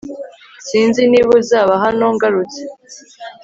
[0.67, 2.61] Sinzi niba uzaba hano ngarutse